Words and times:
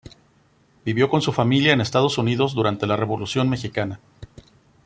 Vivió 0.83 1.09
con 1.11 1.21
su 1.21 1.31
familia 1.31 1.73
en 1.73 1.79
Estados 1.81 2.17
Unidos 2.17 2.55
durante 2.55 2.87
la 2.87 2.97
Revolución 2.97 3.47
mexicana. 3.47 3.99